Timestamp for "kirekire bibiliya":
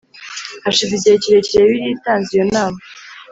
1.23-1.93